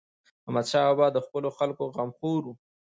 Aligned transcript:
احمدشاه 0.47 0.85
بابا 0.89 1.07
د 1.13 1.17
خپلو 1.25 1.49
خلکو 1.57 1.83
غمخور 1.95 2.41
و. 2.45 2.53